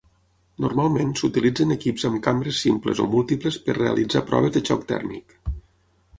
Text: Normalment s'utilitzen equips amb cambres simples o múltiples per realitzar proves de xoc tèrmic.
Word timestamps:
Normalment 0.63 1.11
s'utilitzen 1.19 1.75
equips 1.75 2.07
amb 2.09 2.21
cambres 2.29 2.63
simples 2.69 3.03
o 3.05 3.07
múltiples 3.13 3.61
per 3.69 3.77
realitzar 3.81 4.27
proves 4.33 4.57
de 4.59 4.65
xoc 4.71 4.89
tèrmic. 4.95 5.39